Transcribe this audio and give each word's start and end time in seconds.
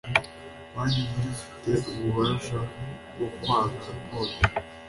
Banki 0.73 0.99
Nkuru 1.07 1.27
ifite 1.37 1.69
ububasha 1.89 2.57
bwo 3.11 3.27
kwanga 3.39 3.85
raporo. 3.95 4.33